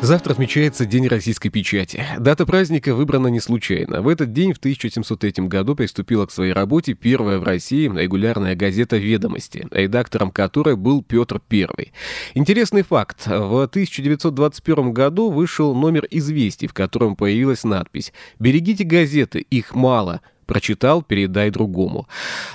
[0.00, 2.04] Завтра отмечается День российской печати.
[2.20, 4.00] Дата праздника выбрана не случайно.
[4.00, 8.96] В этот день, в 1703 году, приступила к своей работе первая в России регулярная газета
[8.96, 11.90] «Ведомости», редактором которой был Петр I.
[12.34, 13.26] Интересный факт.
[13.26, 21.02] В 1921 году вышел номер «Известий», в котором появилась надпись «Берегите газеты, их мало», прочитал,
[21.02, 22.08] передай другому.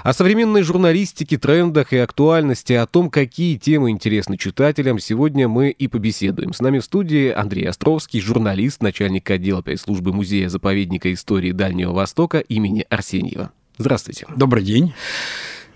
[0.03, 5.88] О современной журналистике, трендах и актуальности, о том, какие темы интересны читателям, сегодня мы и
[5.88, 6.53] побеседуем.
[6.53, 12.85] С нами в студии Андрей Островский, журналист, начальник отдела пресс-службы Музея-заповедника истории Дальнего Востока имени
[12.89, 13.51] Арсеньева.
[13.77, 14.25] Здравствуйте.
[14.35, 14.93] Добрый день.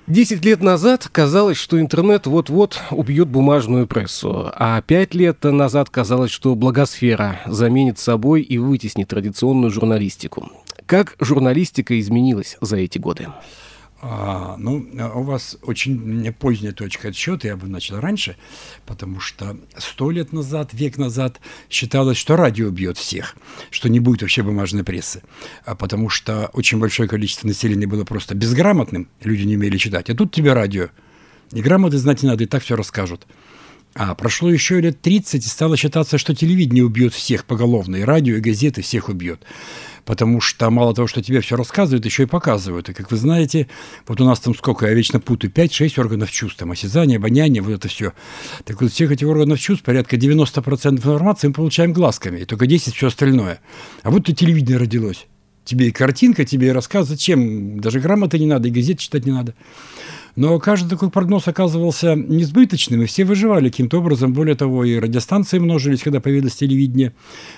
[0.07, 6.31] Десять лет назад казалось, что интернет вот-вот убьет бумажную прессу, а пять лет назад казалось,
[6.31, 10.49] что благосфера заменит собой и вытеснит традиционную журналистику.
[10.87, 13.27] Как журналистика изменилась за эти годы?
[13.99, 18.37] А, ну, у вас очень поздняя точка отсчета, я бы начал раньше,
[18.85, 23.35] потому что сто лет назад, век назад считалось, что радио бьет всех,
[23.69, 25.23] что не будет вообще бумажной прессы,
[25.65, 30.15] а потому что очень большое количество населения было просто безграмотным, люди не умели читать, а
[30.15, 30.87] тут тебе радио.
[31.51, 33.27] И грамоты знать не надо, и так все расскажут.
[33.93, 38.35] А прошло еще лет 30, и стало считаться, что телевидение убьет всех поголовно, и радио,
[38.35, 39.43] и газеты всех убьет
[40.07, 42.87] потому что мало того, что тебе все рассказывают, еще и показывают.
[42.89, 43.67] И, как вы знаете,
[44.07, 47.73] вот у нас там сколько, я вечно путаю, 5-6 органов чувств, там, осязание, обоняние, вот
[47.73, 48.13] это все.
[48.63, 52.93] Так вот, всех этих органов чувств, порядка 90% информации мы получаем глазками, и только 10%
[52.93, 53.59] все остальное.
[54.01, 55.27] А вот и телевидение родилось.
[55.65, 57.81] Тебе и картинка, тебе и рассказ, зачем?
[57.81, 59.55] Даже грамоты не надо, и газет читать не надо.
[60.37, 64.33] Но каждый такой прогноз оказывался несбыточным, и все выживали каким-то образом.
[64.33, 67.13] Более того, и радиостанции множились, когда появилось телевидение,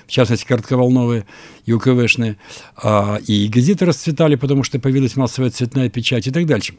[0.06, 1.26] в частности, коротковолновые
[1.66, 2.38] и УКВшные,
[2.82, 6.72] а, и газеты расцветали, потому что появилась массовая цветная печать и так дальше.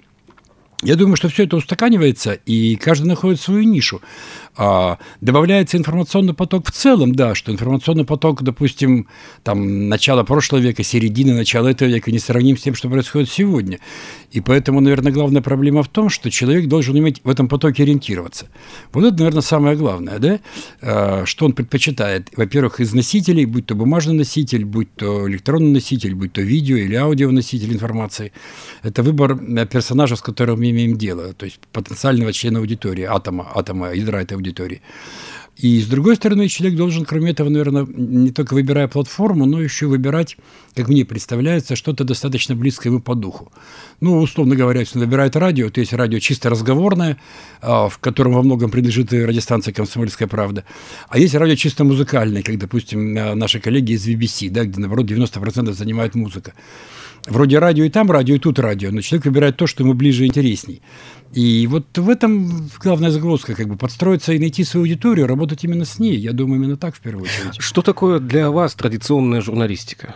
[0.84, 4.02] Я думаю, что все это устаканивается, и каждый находит свою нишу.
[4.58, 9.08] А, добавляется информационный поток в целом, да, что информационный поток, допустим,
[9.44, 13.80] там, начала прошлого века, середины, начала этого века не сравним с тем, что происходит сегодня.
[14.32, 18.48] И поэтому, наверное, главная проблема в том, что человек должен уметь в этом потоке ориентироваться.
[18.92, 20.40] Вот это, наверное, самое главное, да,
[20.82, 22.30] а, что он предпочитает.
[22.36, 26.96] Во-первых, из носителей, будь то бумажный носитель, будь то электронный носитель, будь то видео или
[26.96, 28.34] аудионоситель информации.
[28.84, 33.94] Это выбор э, персонажа, с которым имеем дело, то есть потенциального члена аудитории, атома, атома
[33.94, 34.82] ядра этой аудитории.
[35.58, 39.86] И с другой стороны, человек должен, кроме этого, наверное, не только выбирая платформу, но еще
[39.86, 40.38] выбирать,
[40.76, 43.52] как мне представляется, что-то достаточно близкое ему по духу.
[44.00, 47.18] Ну, условно говоря, если он выбирает радио, то есть радио чисто разговорное,
[47.62, 50.64] а, в котором во многом принадлежит и радиостанция «Комсомольская правда»,
[51.10, 55.74] а есть радио чисто музыкальное, как, допустим, наши коллеги из BBC, да, где, наоборот, 90%
[55.74, 56.54] занимает музыка.
[57.28, 60.26] Вроде радио и там радио, и тут радио, но человек выбирает то, что ему ближе
[60.26, 60.82] и интересней.
[61.34, 65.86] И вот в этом главная загрузка, как бы подстроиться и найти свою аудиторию, работать именно
[65.86, 66.18] с ней.
[66.18, 67.62] Я думаю, именно так в первую очередь.
[67.62, 70.16] Что такое для вас традиционная журналистика?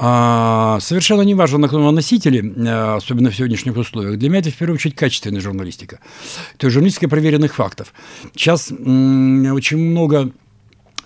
[0.00, 4.16] А, совершенно не важно, на каком носителе, а, особенно в сегодняшних условиях.
[4.16, 5.98] Для меня это в первую очередь качественная журналистика.
[6.56, 7.92] То есть журналистика проверенных фактов.
[8.32, 10.30] Сейчас очень много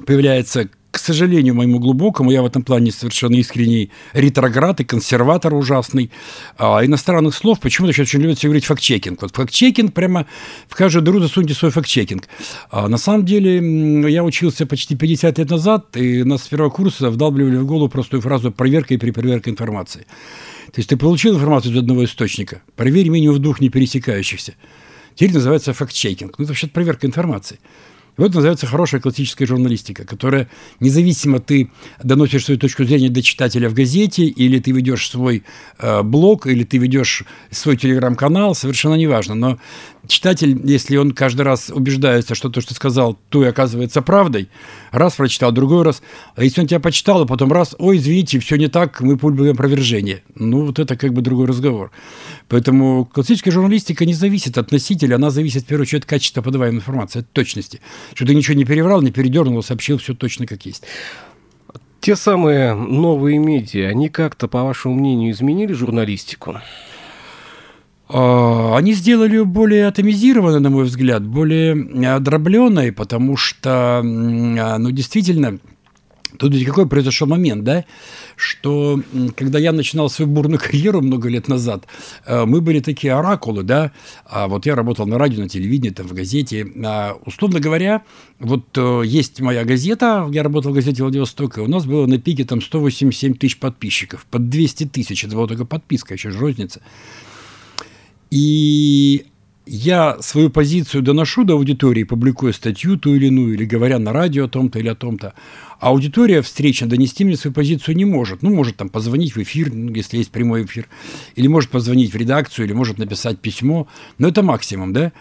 [0.04, 6.10] появляется к сожалению, моему глубокому, я в этом плане совершенно искренний ретроград и консерватор ужасный,
[6.58, 9.22] а, иностранных слов, почему-то сейчас очень любят все говорить факт-чекинг.
[9.22, 10.26] Вот факт-чекинг прямо
[10.68, 12.28] в каждую дыру засуньте свой факт-чекинг.
[12.70, 17.08] А, на самом деле, я учился почти 50 лет назад, и нас с первого курса
[17.08, 20.06] вдалбливали в голову простую фразу «проверка и перепроверка информации».
[20.66, 24.56] То есть ты получил информацию из одного источника, проверь минимум в двух не пересекающихся.
[25.14, 26.38] Теперь называется факт-чекинг.
[26.38, 27.58] Ну, это вообще проверка информации.
[28.18, 30.48] Вот называется хорошая классическая журналистика, которая
[30.80, 31.70] независимо ты
[32.02, 35.44] доносишь свою точку зрения до читателя в газете, или ты ведешь свой
[35.78, 39.34] э, блог, или ты ведешь свой телеграм-канал, совершенно неважно.
[39.34, 39.58] Но
[40.06, 44.48] читатель, если он каждый раз убеждается, что то, что сказал, то и оказывается правдой,
[44.90, 46.02] раз прочитал, другой раз,
[46.34, 49.54] а если он тебя почитал, а потом раз, ой, извините, все не так, мы публикуем
[49.54, 50.22] опровержение.
[50.34, 51.90] Ну, вот это как бы другой разговор.
[52.48, 56.78] Поэтому классическая журналистика не зависит от носителя, она зависит, в первую очередь, от качества подаваемой
[56.78, 57.80] информации, от точности.
[58.14, 60.84] Что ты ничего не переврал, не передернул, сообщил все точно как есть.
[62.00, 66.60] Те самые новые медиа, они как-то, по вашему мнению, изменили журналистику?
[68.08, 74.02] А, они сделали ее более атомизированной, на мой взгляд, более дробленной, потому что, а,
[74.78, 75.58] ну, действительно,
[76.38, 77.84] Тут ведь какой произошел момент, да,
[78.36, 79.00] что
[79.36, 81.86] когда я начинал свою бурную карьеру много лет назад,
[82.24, 83.92] э, мы были такие оракулы, да,
[84.24, 88.02] а вот я работал на радио, на телевидении, там, в газете, а, условно говоря,
[88.38, 92.44] вот э, есть моя газета, я работал в газете Владивостока, у нас было на пике
[92.44, 96.80] там 187 тысяч подписчиков, под 200 тысяч, это была только подписка, еще же розница.
[98.32, 99.26] И
[99.66, 104.46] я свою позицию доношу до аудитории, публикуя статью ту или иную, или говоря на радио
[104.46, 105.34] о том-то или о том-то,
[105.78, 108.40] а аудитория встречна донести мне свою позицию не может.
[108.40, 110.88] Ну, может там позвонить в эфир, ну, если есть прямой эфир,
[111.36, 113.86] или может позвонить в редакцию, или может написать письмо,
[114.16, 115.12] но это максимум, да?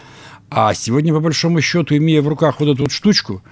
[0.48, 3.42] А сегодня, по большому счету, имея в руках вот эту вот штучку,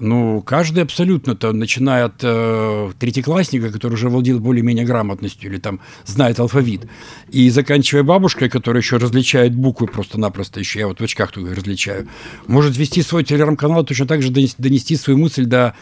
[0.00, 5.80] ну, каждый абсолютно, то, начиная от э, третьеклассника, который уже владел более-менее грамотностью или там
[6.04, 6.86] знает алфавит,
[7.30, 12.08] и заканчивая бабушкой, которая еще различает буквы просто-напросто, еще я вот в очках только различаю,
[12.46, 15.74] может вести свой телеграм-канал, точно так же донести, донести свою мысль до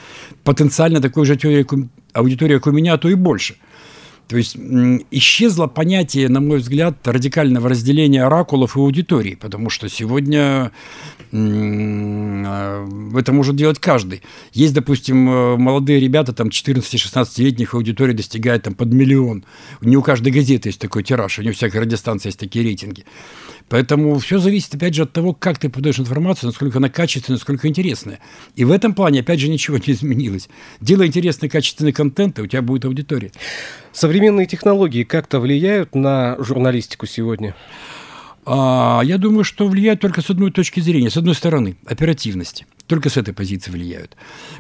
[0.45, 1.39] потенциально такой же
[2.13, 3.57] аудитории, как у меня, а то и больше–
[4.29, 4.57] то есть
[5.11, 10.71] исчезло понятие, на мой взгляд, радикального разделения оракулов и аудитории, потому что сегодня
[11.33, 12.87] а,
[13.17, 14.23] это может делать каждый.
[14.53, 19.45] Есть, допустим, э, молодые ребята, там 14-16-летних аудитории достигает там под миллион.
[19.81, 23.05] Не у каждой газеты есть такой тираж, не у всякой радиостанции есть такие рейтинги.
[23.69, 27.69] Поэтому все зависит, опять же, от того, как ты подаешь информацию, насколько она качественная, насколько
[27.69, 28.19] интересная.
[28.57, 30.49] И в этом плане, опять же, ничего не изменилось.
[30.81, 33.33] Делай интересный, качественный контент, и у тебя будет аудитория.
[33.93, 37.55] Современные технологии как-то влияют на журналистику сегодня?
[38.47, 41.11] А, я думаю, что влияют только с одной точки зрения.
[41.11, 44.17] С одной стороны, оперативности– только с этой позиции влияют.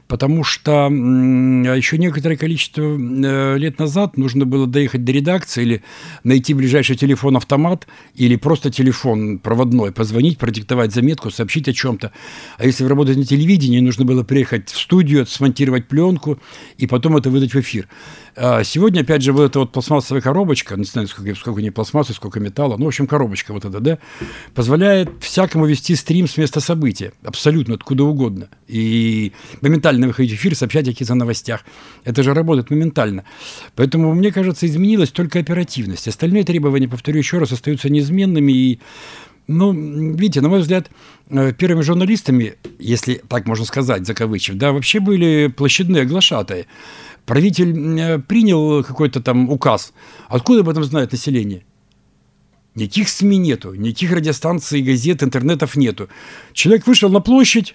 [0.06, 5.82] Потому что еще некоторое количество э, лет назад нужно было доехать до редакции или
[6.24, 12.12] найти ближайший телефон-автомат или просто телефон проводной, позвонить, продиктовать заметку, сообщить о чем-то.
[12.58, 16.38] А если вы работаете на телевидении, нужно было приехать в студию, смонтировать пленку
[16.76, 17.88] и потом это выдать в эфир.
[18.36, 22.12] А сегодня, опять же, вот эта вот пластмассовая коробочка, не знаю, сколько, сколько не пластмассы,
[22.12, 23.98] сколько металла, ну, в общем, коробочка вот эта, да,
[24.54, 28.17] позволяет всякому вести стрим с места события, абсолютно откуда угодно.
[28.66, 31.64] И моментально выходить в эфир, сообщать о каких-то новостях.
[32.04, 33.24] Это же работает моментально.
[33.76, 36.08] Поэтому, мне кажется, изменилась только оперативность.
[36.08, 38.52] Остальные требования, повторю еще раз, остаются неизменными.
[38.52, 38.80] И
[39.48, 40.90] ну, видите, на мой взгляд,
[41.30, 46.66] э, первыми журналистами, если так можно сказать, закавычив, да, вообще были площадные глашатые.
[47.24, 49.92] Правитель э, принял какой-то там указ.
[50.28, 51.64] Откуда об этом знает население?
[52.74, 56.08] Никаких СМИ нету, никаких радиостанций, газет, интернетов нету.
[56.52, 57.74] Человек вышел на площадь.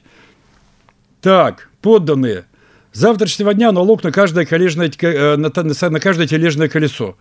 [1.23, 2.43] Так, подданные.
[2.91, 5.49] С завтрашнего дня налог на каждое, коллежное, э, на,
[5.89, 7.15] на, каждое тележное колесо.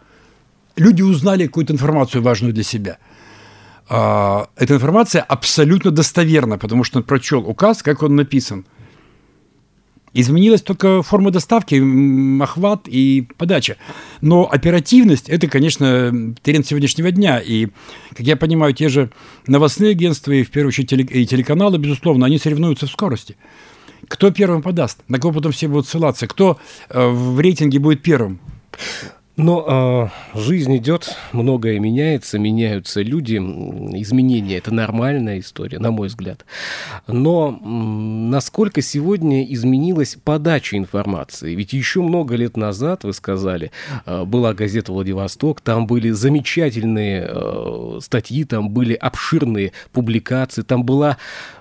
[0.75, 2.99] Люди узнали какую-то информацию важную для себя.
[3.89, 8.67] А, эта информация абсолютно достоверна, потому что он прочел указ, как он написан–
[10.15, 11.81] Изменилась только форма доставки,
[12.43, 13.79] охват и подача.
[14.21, 17.41] Но оперативность– это, конечно, тренд сегодняшнего дня.
[17.41, 17.69] И,
[18.11, 19.11] как я понимаю, те же
[19.47, 23.37] новостные агентства и, в первую очередь, и телеканалы, безусловно, они соревнуются в скорости.
[24.09, 24.99] Кто первым подаст?
[25.09, 26.27] На кого потом все будут ссылаться?
[26.27, 26.59] Кто
[26.89, 28.41] э, в рейтинге будет первым?
[29.37, 36.45] Но э, жизнь идет, многое меняется, меняются люди, изменения это нормальная история, на мой взгляд.
[37.07, 41.55] Но м, насколько сегодня изменилась подача информации?
[41.55, 43.71] Ведь еще много лет назад, вы сказали,
[44.05, 51.17] э, была газета Владивосток, там были замечательные э, статьи, там были обширные публикации, там была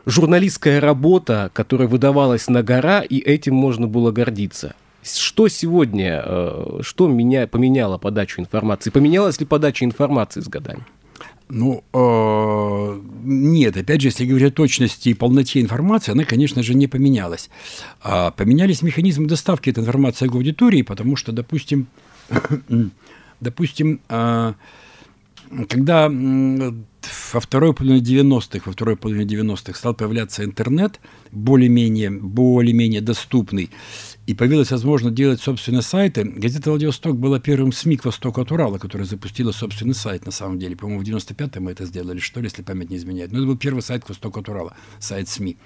[0.05, 4.75] журналистская работа, которая выдавалась на гора, и этим можно было гордиться.
[5.03, 8.91] Что сегодня, э, что меня, поменяло подачу информации?
[8.91, 10.85] Поменялась ли подача информации с годами?
[11.49, 16.75] Ну, э, нет, опять же, если говорить о точности и полноте информации, она, конечно же,
[16.75, 17.49] не поменялась.
[18.01, 21.87] А поменялись механизмы доставки этой информации к аудитории, потому что, допустим,
[23.41, 24.53] допустим, э,
[25.67, 26.09] когда
[27.33, 30.99] во второй половине 90-х, во второй половине 90-х стал появляться интернет,
[31.31, 33.69] более-менее, более-менее доступный,
[34.27, 38.77] и появилась возможность делать собственные сайты, газета «Владивосток» была первым СМИ к востоку от Урала,
[38.77, 40.75] которая запустила собственный сайт, на самом деле.
[40.75, 43.31] По-моему, в 95-м мы это сделали, что ли, если память не изменяет.
[43.31, 45.57] Но это был первый сайт к востоку от Урала, сайт СМИ.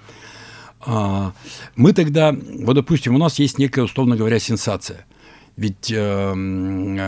[0.80, 1.32] А,
[1.74, 5.06] мы тогда, вот, допустим, у нас есть некая, условно говоря, сенсация–
[5.56, 6.34] ведь э,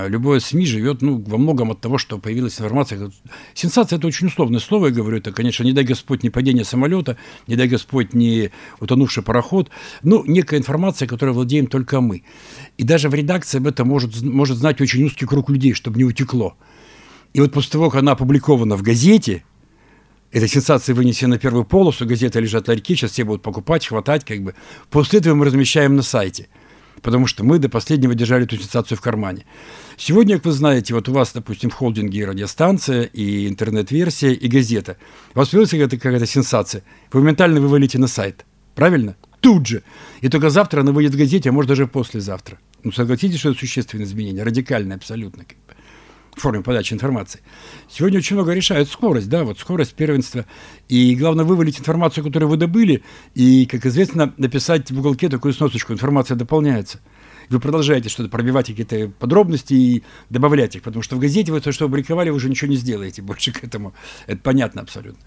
[0.08, 3.10] любое СМИ живет ну, во многом от того, что появилась информация.
[3.52, 5.18] Сенсация– это очень условное слово, я говорю.
[5.18, 8.50] Это, конечно, не дай Господь не падение самолета, не дай Господь не
[8.80, 9.68] утонувший пароход.
[10.02, 12.22] Ну, некая информация, которой владеем только мы.
[12.78, 16.04] И даже в редакции об этом может, может знать очень узкий круг людей, чтобы не
[16.04, 16.56] утекло.
[17.34, 19.44] И вот после того, как она опубликована в газете,
[20.32, 24.24] эта сенсация вынесена на первую полосу, газета лежат на реке, сейчас все будут покупать, хватать,
[24.24, 24.54] как бы.
[24.88, 26.48] После этого мы размещаем на сайте–
[27.02, 29.44] потому что мы до последнего держали эту сенсацию в кармане.
[29.96, 34.48] Сегодня, как вы знаете, вот у вас, допустим, в холдинге и радиостанция, и интернет-версия, и
[34.48, 34.96] газета.
[35.34, 36.82] У вас появилась какая-то, какая сенсация.
[37.12, 38.44] Вы моментально вывалите на сайт.
[38.74, 39.16] Правильно?
[39.40, 39.82] Тут же.
[40.20, 42.58] И только завтра она выйдет в газете, а может даже послезавтра.
[42.84, 45.44] Ну, согласитесь, что это существенное изменение, радикальное абсолютно.
[46.38, 47.40] Форме подачи информации.
[47.90, 50.46] Сегодня очень много решают скорость, да, вот скорость первенства.
[50.88, 53.02] И главное вывалить информацию, которую вы добыли,
[53.34, 57.00] и, как известно, написать в уголке такую сносочку, информация дополняется.
[57.50, 61.72] Вы продолжаете что-то пробивать какие-то подробности и добавлять их, потому что в газете вы то,
[61.72, 63.94] что опубликовали, вы уже ничего не сделаете больше к этому.
[64.26, 65.20] Это понятно абсолютно.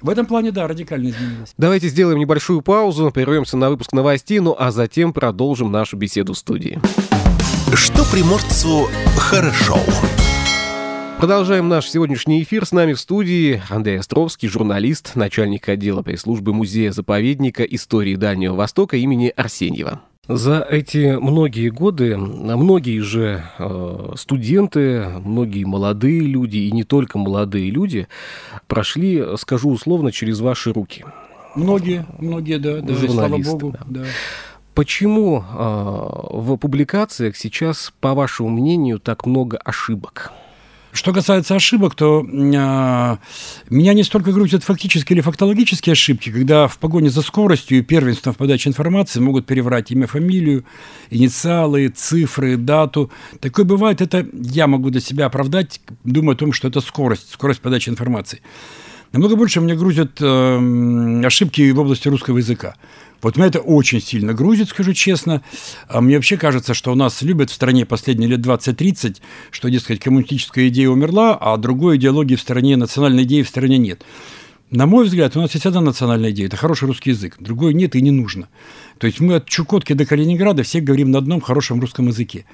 [0.00, 1.52] В этом плане, да, радикально изменилось.
[1.58, 6.38] Давайте сделаем небольшую паузу, прервемся на выпуск новостей, ну а затем продолжим нашу беседу в
[6.38, 6.80] студии.
[7.74, 8.86] Что приморцу
[9.16, 9.78] хорошо.
[11.18, 12.64] Продолжаем наш сегодняшний эфир.
[12.64, 19.32] С нами в студии Андрей Островский, журналист, начальник отдела пресс-службы Музея-заповедника истории Дальнего Востока имени
[19.34, 20.00] Арсеньева.
[20.28, 27.68] За эти многие годы многие же э, студенты, многие молодые люди и не только молодые
[27.72, 28.06] люди
[28.68, 31.04] прошли, скажу условно, через ваши руки.
[31.56, 34.02] Многие, многие, да, да, слава богу, да.
[34.02, 34.04] да.
[34.72, 40.32] Почему э, в публикациях сейчас, по вашему мнению, так много ошибок?
[40.92, 43.16] Что касается ошибок, то э,
[43.70, 48.32] меня не столько грузят фактические или фактологические ошибки, когда в погоне за скоростью и первенством
[48.32, 50.64] в подаче информации могут переврать имя, фамилию,
[51.10, 53.10] инициалы, цифры, дату.
[53.40, 57.60] Такое бывает, это я могу для себя оправдать, думая о том, что это скорость, скорость
[57.60, 58.40] подачи информации.
[59.12, 62.76] Намного больше меня грузят э, ошибки в области русского языка.
[63.20, 65.42] Вот меня это очень сильно грузит, скажу честно.
[65.88, 69.16] А мне вообще кажется, что у нас любят в стране последние лет 20-30,
[69.50, 74.04] что, дескать, коммунистическая идея умерла, а другой идеологии в стране, национальной идеи в стране нет.
[74.70, 77.36] На мой взгляд, у нас есть одна национальная идея– это хороший русский язык.
[77.40, 78.48] Другой нет и не нужно.
[78.98, 82.44] То есть мы от Чукотки до Калининграда все говорим на одном хорошем русском языке.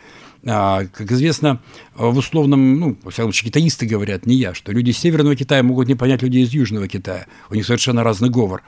[0.47, 1.61] А, как известно,
[1.97, 5.65] в условном, ну, во всяком случае, китаисты говорят, не я, что люди из Северного Китая
[5.65, 7.27] могут не понять людей из Южного Китая.
[7.51, 8.63] У них совершенно разный говор.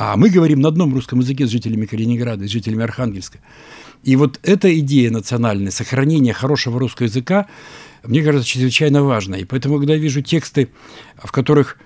[0.00, 3.40] А мы говорим на одном русском языке с жителями Калининграда, с жителями Архангельска.
[4.04, 7.48] И вот эта идея национальная, сохранение хорошего русского языка,
[8.04, 9.38] мне кажется, чрезвычайно важна.
[9.38, 10.68] И поэтому, когда я вижу тексты,
[11.20, 11.78] в которых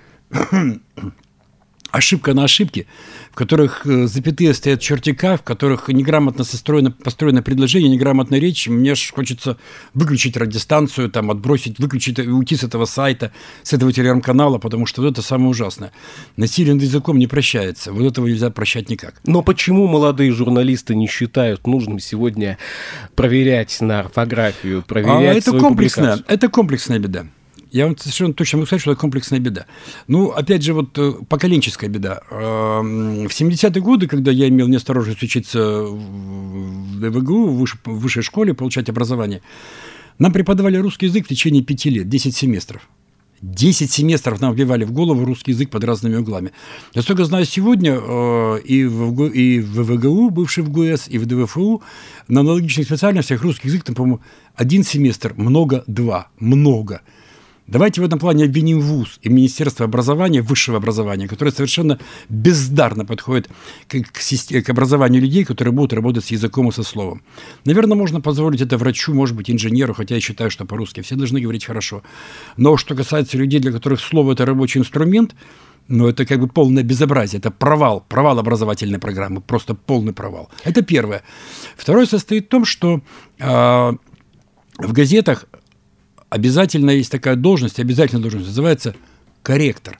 [1.92, 2.86] ошибка на ошибке,
[3.30, 8.94] в которых э, запятые стоят чертика, в которых неграмотно состроено, построено предложение, неграмотная речь, мне
[8.94, 9.58] ж хочется
[9.94, 13.32] выключить радиостанцию, там, отбросить, выключить, уйти с этого сайта,
[13.62, 15.92] с этого телеграм-канала, потому что вот это самое ужасное.
[16.36, 19.20] Насилие над языком не прощается, вот этого нельзя прощать никак.
[19.26, 22.58] Но почему молодые журналисты не считают нужным сегодня
[23.14, 26.34] проверять на орфографию, проверять а это комплексная, публикацию?
[26.34, 27.26] Это комплексная беда.
[27.72, 29.64] Я вам совершенно точно могу сказать, что это комплексная беда.
[30.06, 32.20] Ну, опять же, вот э, поколенческая беда.
[32.30, 38.90] Эм, в 70-е годы, когда я имел неосторожность учиться в ДВГУ, в высшей школе, получать
[38.90, 39.40] образование,
[40.18, 42.82] нам преподавали русский язык в течение пяти лет, 10 семестров.
[43.40, 46.52] 10 семестров нам вбивали в голову русский язык под разными углами.
[46.92, 51.24] Я только знаю, сегодня э, и, в, и в ВГУ, бывший в ГУС, и в
[51.24, 51.82] ДВФУ,
[52.28, 54.20] на аналогичных специальностях русский язык, там, по-моему,
[54.56, 57.00] один семестр, много, два, много–
[57.66, 63.48] Давайте в этом плане обвиним ВУЗ и Министерство образования, высшего образования, которое совершенно бездарно подходит
[63.88, 67.22] к, к, к образованию людей, которые будут работать с языком и со словом.
[67.64, 71.40] Наверное, можно позволить это врачу, может быть, инженеру, хотя я считаю, что по-русски все должны
[71.40, 72.02] говорить хорошо.
[72.56, 75.34] Но что касается людей, для которых слово– это рабочий инструмент,
[75.88, 80.50] ну, это как бы полное безобразие, это провал, провал образовательной программы, просто полный провал.
[80.64, 81.22] Это первое.
[81.76, 83.00] Второе состоит в том, что
[83.38, 83.92] э,
[84.78, 85.46] в газетах
[86.32, 88.94] обязательно есть такая должность, обязательно должность, называется
[89.42, 89.98] корректор.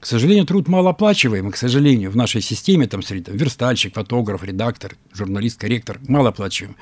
[0.00, 4.96] К сожалению, труд малооплачиваемый, к сожалению, в нашей системе, там, среди, там, верстальщик, фотограф, редактор,
[5.12, 6.76] журналист, корректор, малооплачиваемый.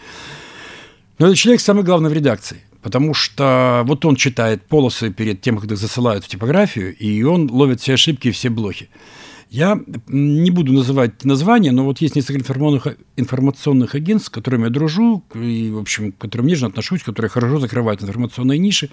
[1.19, 5.59] Но этот человек самый главный в редакции, потому что вот он читает полосы перед тем,
[5.59, 8.89] когда засылают в типографию, и он ловит все ошибки и все блохи.
[9.51, 12.53] Я не буду называть названия, но вот есть несколько
[13.17, 17.59] информационных, агентств, с которыми я дружу, и, в общем, к которым нежно отношусь, которые хорошо
[17.59, 18.91] закрывают информационные ниши.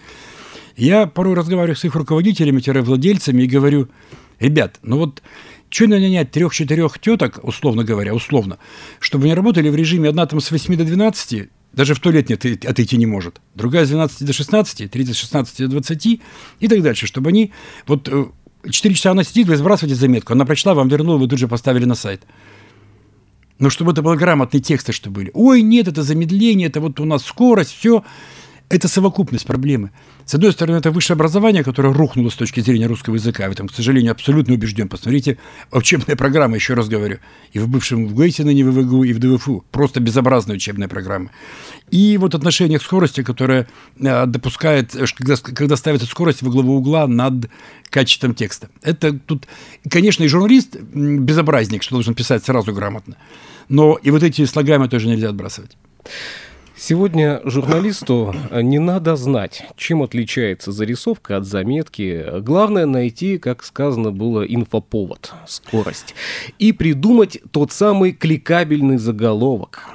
[0.78, 3.90] Я порой разговариваю с их руководителями-владельцами и говорю,
[4.40, 5.22] ребят, ну вот
[5.70, 8.58] что нанять трех-четырех теток, условно говоря, условно,
[9.00, 12.46] чтобы они работали в режиме одна там с 8 до 12, даже в туалет нет,
[12.66, 13.42] отойти не может.
[13.56, 16.06] Другая с 12 до 16, третья с 16 до 20
[16.60, 17.52] и так дальше, чтобы они
[17.88, 18.10] вот
[18.70, 21.86] 4 часа она сидит, вы сбрасываете заметку, она прочла, вам вернула, вы тут же поставили
[21.86, 22.24] на сайт.
[23.58, 25.32] Но чтобы это было грамотные тексты, что были.
[25.34, 28.04] Ой, нет, это замедление, это вот у нас скорость, все.
[28.68, 29.92] Это совокупность проблемы.
[30.26, 33.48] С одной стороны, это высшее образование, которое рухнуло с точки зрения русского языка.
[33.48, 34.90] В этом, к сожалению, абсолютно убежден.
[34.90, 35.38] Посмотрите
[35.72, 37.20] учебная программа, еще раз говорю.
[37.54, 39.64] И в бывшем в ГУЭСе, ныне в ВГУ, и в ДВФУ.
[39.70, 41.30] Просто безобразная учебная программа.
[41.92, 43.68] И вот отношение к скорости, которое
[44.00, 47.52] э, допускает, э, когда, когда ставится скорость во главу угла над
[47.92, 48.70] качеством текста.
[48.82, 49.46] Это тут,
[49.88, 53.16] конечно, и журналист безобразник, что должен писать сразу грамотно.
[53.70, 55.78] Но и вот эти слагаемые тоже нельзя отбрасывать.
[56.78, 62.26] Сегодня журналисту не надо знать, чем отличается зарисовка от заметки.
[62.42, 66.16] Главное найти, как сказано было, инфоповод, скорость.
[66.60, 69.88] И придумать тот самый кликабельный заголовок.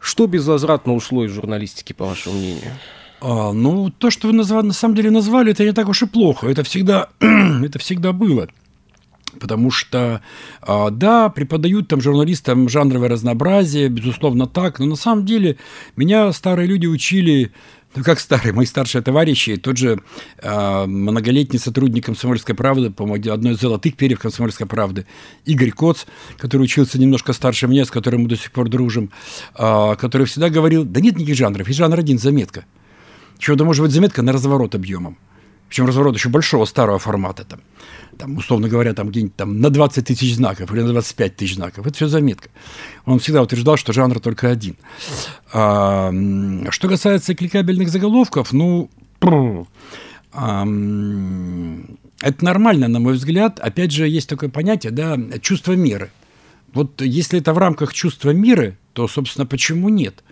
[0.00, 2.72] Что безвозвратно ушло из журналистики, по вашему мнению?
[3.20, 6.06] А, ну, то, что вы назвали, на самом деле назвали, это не так уж и
[6.06, 6.48] плохо.
[6.48, 8.48] Это всегда, это всегда было.
[9.40, 10.22] Потому что,
[10.60, 15.56] а, да, преподают там журналистам жанровое разнообразие, безусловно так, но на самом деле
[15.96, 17.52] меня старые люди учили
[17.94, 20.00] ну, как старые, мои старшие товарищи, тот же
[20.38, 25.06] э, многолетний сотрудник «Комсомольской правды», по-моему, одной из золотых перьев «Комсомольской правды»,
[25.44, 26.04] Игорь Коц,
[26.38, 29.10] который учился немножко старше меня, с которым мы до сих пор дружим,
[29.58, 32.64] э, который всегда говорил, да нет никаких жанров, есть жанр один– заметка.
[33.38, 35.18] Чего-то может быть заметка на разворот объемом.
[35.68, 37.44] Причем разворот еще большого старого формата.
[37.44, 37.60] Там
[38.18, 41.86] там, условно говоря, там где-нибудь там на 20 тысяч знаков или на 25 тысяч знаков.
[41.86, 42.50] Это все заметка.
[43.04, 44.76] Он всегда утверждал, что жанр только один.
[45.52, 46.12] А,
[46.70, 48.90] что касается кликабельных заголовков, ну,
[50.32, 50.62] а,
[52.20, 53.58] это нормально, на мой взгляд.
[53.60, 56.10] Опять же, есть такое понятие, да, чувство меры.
[56.72, 60.22] Вот если это в рамках чувства меры, то, собственно, почему нет?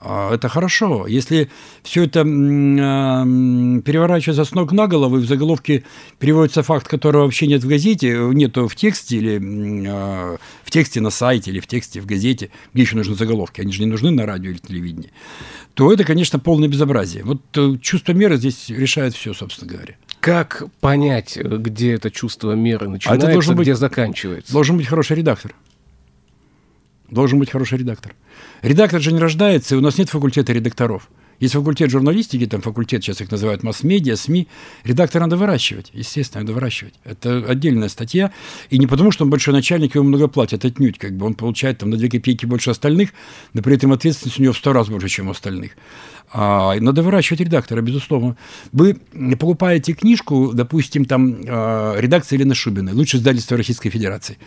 [0.00, 1.06] А, это хорошо.
[1.06, 1.50] Если
[1.82, 5.84] все это а, переворачивается с ног на голову, и в заголовке
[6.18, 11.10] переводится факт, которого вообще нет в газете, нету в тексте или а, в тексте на
[11.10, 14.26] сайте или в тексте в газете, где еще нужны заголовки, они же не нужны на
[14.26, 15.10] радио или телевидении,
[15.74, 17.24] то это, конечно, полное безобразие.
[17.24, 19.94] Вот э, чувство меры здесь решает все, собственно говоря.
[20.20, 24.52] Как понять, где это чувство меры начинается, а это где быть, заканчивается?
[24.52, 25.54] Должен быть хороший редактор.
[27.10, 28.14] Должен быть хороший редактор.
[28.62, 31.08] Редактор же не рождается, и у нас нет факультета редакторов.
[31.40, 34.48] Есть факультет журналистики, там факультет, сейчас их называют масс-медиа, СМИ.
[34.82, 36.94] Редактора надо выращивать, естественно, надо выращивать.
[37.04, 38.32] Это отдельная статья.
[38.70, 40.98] И не потому, что он большой начальник, ему много платят, отнюдь.
[40.98, 43.10] Как бы он получает там на 2 копейки больше остальных,
[43.52, 45.76] но при этом ответственность у него в 100 раз больше, чем у остальных.
[46.30, 48.36] А, надо выращивать редактора, безусловно.
[48.72, 48.94] Вы
[49.38, 54.38] покупаете книжку, допустим, там а, редакция Елены Шубиной, лучшее издательство Российской Федерации.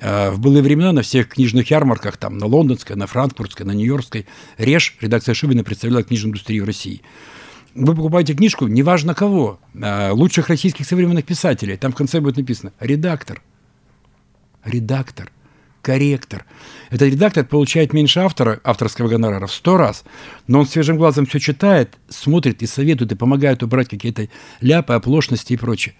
[0.00, 4.26] А, в былые времена на всех книжных ярмарках, там на лондонской, на франкфуртской, на нью-йоркской,
[4.56, 7.02] РЕШ, редакция Шубина представляла книжную индустрию России.
[7.74, 13.42] Вы покупаете книжку, неважно кого, лучших российских современных писателей, там в конце будет написано «редактор».
[14.64, 15.30] Редактор
[15.86, 16.44] корректор.
[16.90, 20.02] Этот редактор получает меньше автора, авторского гонорара в сто раз,
[20.48, 24.28] но он свежим глазом все читает, смотрит и советует, и помогает убрать какие-то
[24.60, 25.94] ляпы, оплошности и прочее.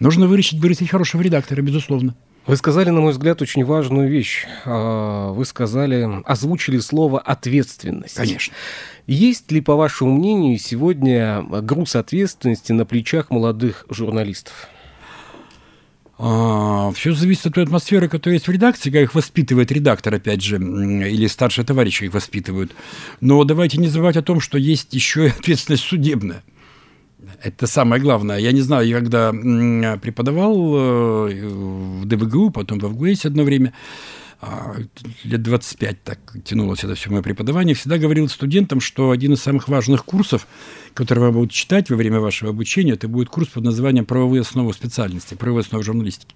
[0.00, 2.16] Нужно вырастить, вырастить хорошего редактора, безусловно.
[2.48, 4.44] Вы сказали, на мой взгляд, очень важную вещь.
[4.64, 8.16] А, вы сказали, озвучили слово «ответственность».
[8.16, 8.54] Конечно.
[9.06, 14.68] Есть ли, по вашему мнению, сегодня груз ответственности на плечах молодых журналистов?
[16.20, 20.42] А, все зависит от той атмосферы, которая есть в редакции, как их воспитывает редактор, опять
[20.42, 22.72] же, или старшие товарищи их воспитывают.
[23.20, 26.42] Но давайте не забывать о том, что есть еще и ответственность судебная.
[27.42, 28.38] Это самое главное.
[28.38, 33.72] Я не знаю, я когда преподавал э, в ДВГУ, потом в ВГУЭС одно время,
[34.40, 34.76] а,
[35.24, 39.68] лет 25 так тянулось это все мое преподавание, всегда говорил студентам, что один из самых
[39.68, 40.46] важных курсов,
[40.98, 44.72] который вы будете читать во время вашего обучения, это будет курс под названием «Правовые основы
[44.72, 46.34] специальности», «Правовые основы журналистики».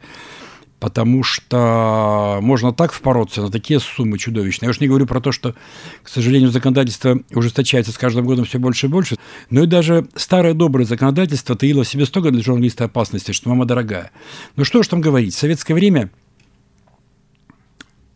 [0.78, 4.68] Потому что можно так впороться на такие суммы чудовищные.
[4.68, 5.56] Я уж не говорю про то, что,
[6.04, 9.16] к сожалению, законодательство ужесточается с каждым годом все больше и больше.
[9.50, 13.64] Но и даже старое доброе законодательство таило в себе столько для журналиста опасности, что мама
[13.64, 14.12] дорогая.
[14.54, 16.10] Ну что ж там говорить, в советское время–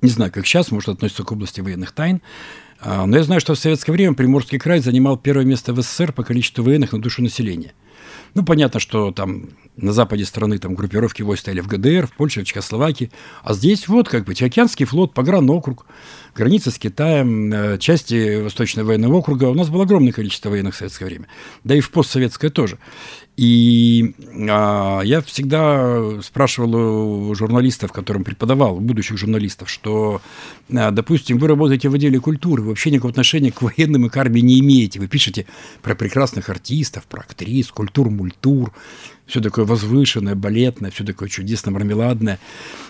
[0.03, 2.21] не знаю, как сейчас, может, относится к области военных тайн.
[2.81, 6.13] А, но я знаю, что в советское время Приморский край занимал первое место в СССР
[6.13, 7.73] по количеству военных на душу населения.
[8.35, 12.43] Ну, понятно, что там на западе страны там группировки войск стояли в ГДР, в Польше,
[12.43, 13.11] в Чехословакии.
[13.43, 15.87] А здесь вот как бы Тихоокеанский флот, погранокруг,
[16.37, 19.45] граница с Китаем, э, части Восточного военного округа.
[19.45, 21.27] У нас было огромное количество военных в советское время.
[21.65, 22.79] Да и в постсоветское тоже.
[23.37, 24.15] И
[24.49, 26.75] а, я всегда спрашивал
[27.29, 30.23] у журналистов, которым преподавал, будущих журналистов, что,
[30.75, 34.17] а, допустим, вы работаете в отделе культуры, вы вообще никакого отношения к военным и к
[34.17, 35.01] армии не имеете.
[35.01, 35.47] Вы пишете
[35.83, 38.73] про прекрасных артистов, про актрис, культур-мультур,
[39.27, 42.39] все такое возвышенное, балетное, все такое чудесно мармеладное.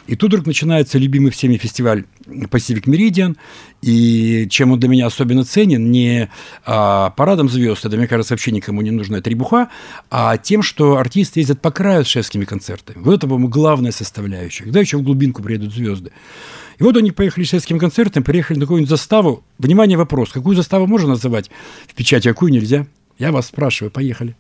[0.06, 3.36] И тут вдруг начинается любимый всеми фестиваль Pacific Meridian,
[3.82, 6.28] и чем он для меня особенно ценен, не
[6.64, 9.70] а, парадом звезд, это, мне кажется, вообще никому не нужная требуха,
[10.10, 13.02] а тем, что артисты ездят по краю с шефскими концертами.
[13.02, 14.64] Вот это, по-моему, главная составляющая.
[14.64, 16.12] Когда еще в глубинку приедут звезды.
[16.78, 19.42] И вот они поехали с шефским концертом, приехали на какую-нибудь заставу.
[19.58, 20.30] Внимание, вопрос.
[20.30, 21.50] Какую заставу можно называть
[21.86, 22.86] в печати, а какую нельзя?
[23.18, 24.36] Я вас спрашиваю, поехали.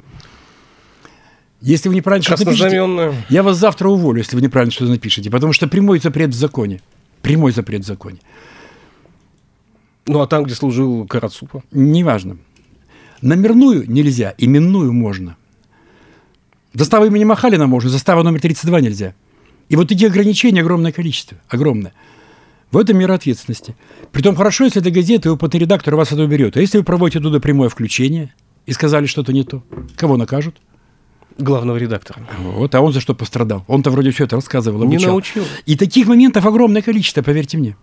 [1.60, 5.52] Если вы неправильно что-то напишете, я вас завтра уволю, если вы неправильно что-то напишете, потому
[5.52, 6.80] что прямой запрет в законе.
[7.22, 8.18] Прямой запрет в законе.
[10.06, 11.64] Ну, а там, где служил Карацупа?
[11.72, 12.36] Неважно.
[13.22, 15.36] Номерную нельзя, именную можно.
[16.74, 19.14] Застава имени Махалина можно, застава номер 32 нельзя.
[19.68, 21.92] И вот таких ограничений огромное количество, огромное.
[22.70, 23.74] В этом мера ответственности.
[24.12, 26.56] Притом хорошо, если это газета, и опытный редактор вас это уберет.
[26.56, 28.34] А если вы проводите туда прямое включение
[28.66, 29.62] и сказали что-то не то,
[29.96, 30.56] кого накажут?
[31.38, 32.20] Главного редактора.
[32.38, 33.64] Вот, а он за что пострадал?
[33.68, 34.98] Он-то вроде все это рассказывал, обучал.
[34.98, 35.44] Не научил.
[35.66, 37.76] И таких моментов огромное количество, поверьте мне.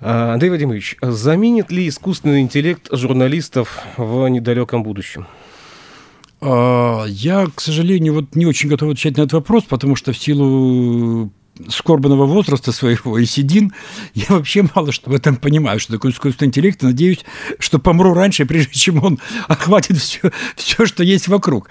[0.00, 5.26] А, Андрей Вадимович, заменит ли искусственный интеллект журналистов в недалеком будущем?
[6.40, 10.18] А, я, к сожалению, вот не очень готов отвечать на этот вопрос, потому что в
[10.18, 11.30] силу
[11.68, 13.72] скорбного возраста своего и седин,
[14.14, 17.24] я вообще мало что в этом понимаю, что такое искусственный интеллект, и надеюсь,
[17.58, 21.68] что помру раньше, прежде чем он охватит все, все что есть вокруг.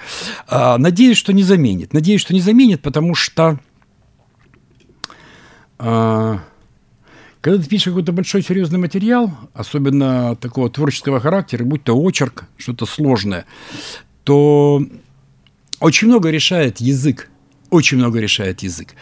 [0.47, 1.93] А, надеюсь, что не заменит.
[1.93, 3.59] Надеюсь, что не заменит, потому что
[5.79, 6.39] а,
[7.41, 12.85] когда ты пишешь какой-то большой серьезный материал, особенно такого творческого характера, будь то очерк, что-то
[12.85, 13.45] сложное,
[14.23, 14.85] то
[15.79, 17.30] очень много решает язык
[17.71, 18.93] очень много решает язык.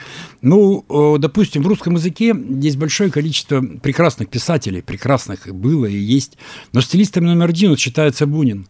[0.41, 0.86] Ну,
[1.19, 6.38] допустим, в русском языке есть большое количество прекрасных писателей, прекрасных было и есть,
[6.71, 8.67] но стилистом номер один вот считается Бунин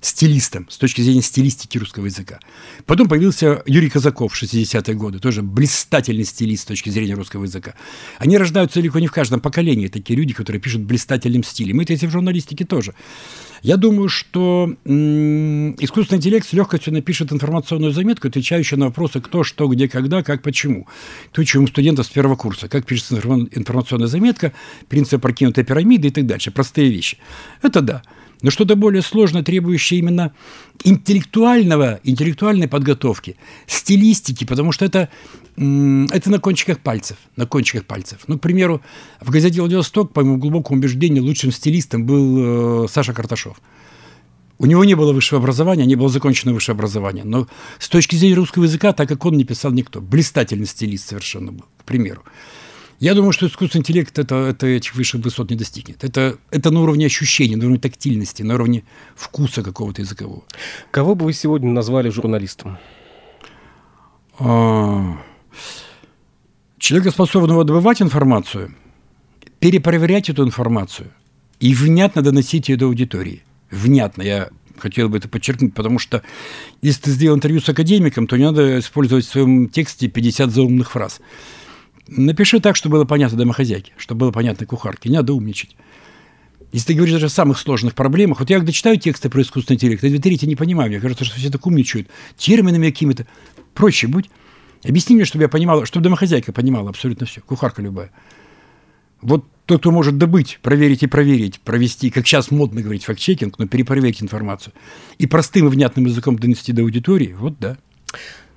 [0.00, 2.40] стилистом, с точки зрения стилистики русского языка.
[2.86, 7.74] Потом появился Юрий Казаков в 60-е годы, тоже блистательный стилист с точки зрения русского языка.
[8.18, 11.80] Они рождаются далеко не в каждом поколении, такие люди, которые пишут блистательным стилем.
[11.80, 12.94] Это есть и в журналистике тоже.
[13.62, 19.44] Я думаю, что м- искусственный интеллект с легкостью напишет информационную заметку, отвечающую на вопросы кто,
[19.44, 20.88] что, где, когда, как, почему.
[21.32, 22.68] То, чем у студентов с первого курса.
[22.68, 24.52] Как пишется информационная заметка,
[24.88, 26.50] принцип прокинутой пирамиды и так дальше.
[26.50, 27.18] Простые вещи.
[27.60, 28.02] Это да.
[28.42, 30.32] Но что-то более сложное, требующее именно
[30.84, 35.08] интеллектуального, интеллектуальной подготовки, стилистики, потому что это,
[35.56, 38.20] это на кончиках пальцев, на кончиках пальцев.
[38.26, 38.80] Ну, к примеру,
[39.20, 43.60] в газете «Владивосток», по моему глубокому убеждению, лучшим стилистом был э, Саша Карташов.
[44.58, 47.24] У него не было высшего образования, не было закончено высшее образование.
[47.24, 47.48] Но
[47.78, 50.02] с точки зрения русского языка, так как он не писал никто.
[50.02, 52.22] Блистательный стилист совершенно был, к примеру.
[53.00, 56.04] Я думаю, что искусственный интеллект это, это этих высших высот не достигнет.
[56.04, 58.84] Это, это на уровне ощущений, на уровне тактильности, на уровне
[59.16, 60.44] вкуса какого-то языкового.
[60.90, 62.76] Кого бы вы сегодня назвали журналистом?
[64.38, 65.16] А,
[66.76, 68.74] человека, способного добывать информацию,
[69.60, 71.10] перепроверять эту информацию
[71.58, 73.42] и внятно доносить ее до аудитории.
[73.70, 74.20] Внятно.
[74.20, 76.22] Я хотел бы это подчеркнуть, потому что
[76.82, 80.90] если ты сделал интервью с академиком, то не надо использовать в своем тексте 50 заумных
[80.90, 81.22] фраз.
[82.10, 85.08] Напиши так, чтобы было понятно домохозяйке, чтобы было понятно кухарке.
[85.08, 85.76] Не надо умничать.
[86.72, 89.76] Если ты говоришь даже о самых сложных проблемах, вот я когда читаю тексты про искусственный
[89.76, 92.08] интеллект, я трети не понимаю, мне кажется, что все так умничают.
[92.36, 93.26] Терминами какими-то.
[93.74, 94.28] Проще будь.
[94.84, 98.10] Объясни мне, чтобы я понимала, чтобы домохозяйка понимала абсолютно все, кухарка любая.
[99.20, 103.68] Вот тот, кто может добыть, проверить и проверить, провести, как сейчас модно говорить, факт-чекинг, но
[103.68, 104.72] перепроверить информацию,
[105.18, 107.76] и простым и внятным языком донести до аудитории, вот да.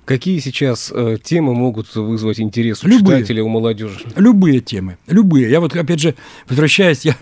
[0.04, 4.00] Какие сейчас э, темы могут вызвать интерес у любые, читателей, у молодежи?
[4.16, 5.50] Любые темы, любые.
[5.50, 6.14] Я вот, опять же,
[6.46, 7.16] возвращаясь, я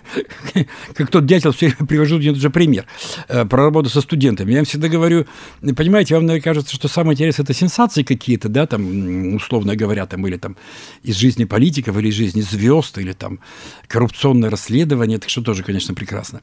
[0.95, 2.87] как тот дятел все время привожу один же пример
[3.29, 4.53] э, про работу со студентами.
[4.53, 5.27] Я им всегда говорю,
[5.61, 10.27] понимаете, вам, наверное, кажется, что самое интересное– это сенсации какие-то, да, там, условно говоря, там,
[10.27, 10.57] или там
[11.05, 13.39] из жизни политиков, или из жизни звезд, или там
[13.87, 16.41] коррупционное расследование, это что тоже, конечно, прекрасно.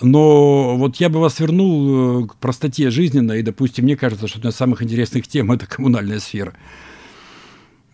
[0.00, 4.38] Но вот я бы вас вернул э, к простоте жизненной, и, допустим, мне кажется, что
[4.38, 6.54] одна из самых интересных тем– это коммунальная сфера.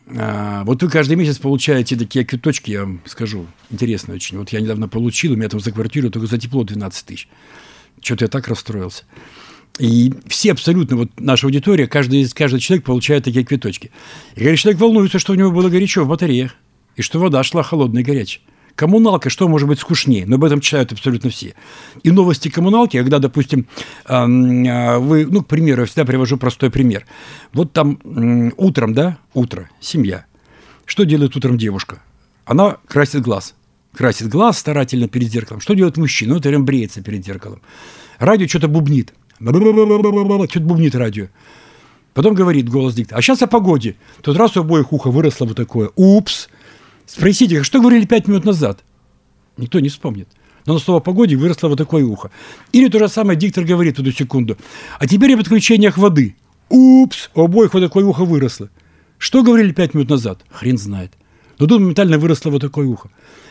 [0.06, 4.38] А, вот вы каждый месяц получаете такие квиточки, я вам скажу, интересно очень.
[4.38, 7.28] Вот я недавно получил, у меня там за квартиру только за тепло 12 тысяч.
[8.00, 9.04] Что-то я так расстроился.
[9.78, 13.90] И все абсолютно, вот наша аудитория, каждый, каждый человек получает такие квиточки.
[14.36, 16.54] И говорит, человек волнуется, что у него было горячо в батареях,
[16.96, 18.44] и что вода шла холодная и горячая.
[18.74, 20.24] Коммуналка, что может быть скучнее?
[20.26, 21.54] Но об этом читают абсолютно все.
[22.02, 23.66] И новости коммуналки, когда, допустим,
[24.04, 24.26] а,
[24.98, 27.06] вы, ну, к примеру, я всегда привожу простой пример.
[27.52, 27.98] Вот там
[28.56, 30.24] утром, да, утро, семья.
[30.86, 32.02] Что делает утром девушка?
[32.44, 33.54] Она красит глаз.
[33.94, 35.60] Красит глаз старательно перед зеркалом.
[35.60, 36.34] Что делает мужчина?
[36.34, 37.60] Вот прям бреется перед зеркалом.
[38.18, 39.12] Радио что-то бубнит.
[39.38, 41.26] Что-то бубнит радио.
[42.14, 43.96] Потом говорит голос диктора, а сейчас о погоде.
[44.22, 45.90] Тут раз у обоих уха выросло вот такое.
[45.96, 46.48] Упс.
[47.12, 48.82] Спросите, что говорили пять минут назад?
[49.58, 50.28] Никто не вспомнит.
[50.64, 52.30] Но на слово погоде выросло вот такое ухо.
[52.72, 54.56] Или то же самое диктор говорит в эту секунду.
[54.98, 56.36] А теперь о подключениях воды.
[56.70, 58.70] Упс, у обоих вот такое ухо выросло.
[59.18, 60.40] Что говорили пять минут назад?
[60.50, 61.12] Хрен знает.
[61.58, 63.10] Но тут моментально выросло вот такое ухо.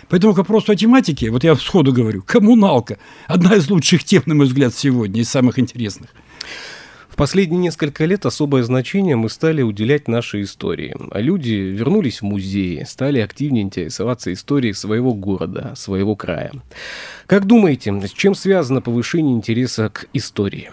[0.09, 2.97] Поэтому к вопросу о тематике, вот я сходу говорю, коммуналка.
[3.27, 6.15] Одна из лучших тем, на мой взгляд, сегодня, из самых интересных.
[7.11, 10.95] В последние несколько лет особое значение мы стали уделять нашей истории.
[11.11, 16.53] А люди вернулись в музеи, стали активнее интересоваться историей своего города, своего края.
[17.27, 20.71] Как думаете, с чем связано повышение интереса к истории?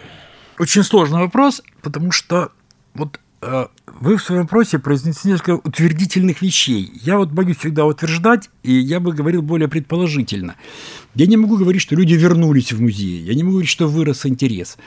[0.61, 2.53] Очень сложный вопрос, потому что
[2.95, 6.91] вот э, вы в своем вопросе произнесли несколько утвердительных вещей.
[7.03, 10.55] Я вот боюсь всегда утверждать, и я бы говорил более предположительно.
[11.17, 13.23] Я не могу говорить, что люди вернулись в музей.
[13.23, 14.79] Я не могу говорить, что вырос интерес.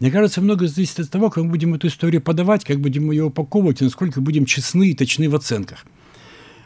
[0.00, 3.24] Мне кажется, многое зависит от того, как мы будем эту историю подавать, как будем ее
[3.24, 5.84] упаковывать, и насколько будем честны и точны в оценках.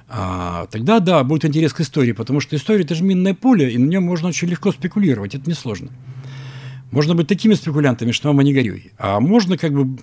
[0.09, 3.77] А, тогда, да, будет интерес к истории, потому что история– это же минное поле, и
[3.77, 5.91] на нем можно очень легко спекулировать, это несложно.
[6.91, 8.93] Можно быть такими спекулянтами, что мама не горюй.
[8.97, 10.01] А можно как бы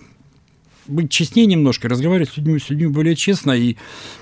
[0.87, 3.75] быть честнее немножко, разговаривать с людьми, с людьми более честно и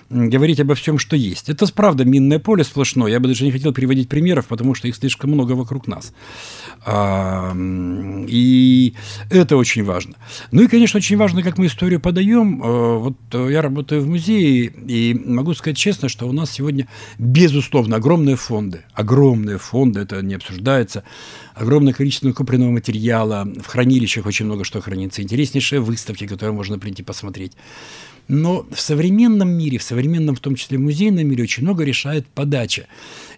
[0.10, 1.49] говорить обо всем, что есть.
[1.49, 3.12] Это правда минное поле сплошное.
[3.12, 6.13] Я бы даже не хотел приводить примеров, потому что их слишком много вокруг нас.
[6.86, 7.54] А,
[8.28, 8.93] и
[9.30, 10.15] это очень важно.
[10.52, 12.62] Ну и, конечно, очень важно, как мы историю подаем.
[12.63, 17.97] А, вот я работаю в музее, и могу сказать честно, что у нас сегодня, безусловно,
[17.97, 18.82] огромные фонды.
[18.93, 21.04] Огромные фонды, это не обсуждается
[21.55, 27.03] огромное количество накопленного материала, в хранилищах очень много что хранится, интереснейшие выставки, которые можно прийти
[27.03, 27.53] посмотреть.
[28.27, 32.87] Но в современном мире, в современном, в том числе музейном мире, очень много решает подача.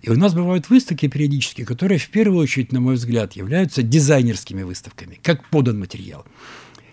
[0.02, 4.62] И у нас бывают выставки периодически, которые в первую очередь, на мой взгляд, являются дизайнерскими
[4.62, 6.26] выставками, как подан материал.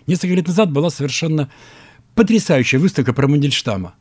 [0.07, 1.51] Несколько лет назад была совершенно
[2.15, 3.93] потрясающая выставка про Мандельштама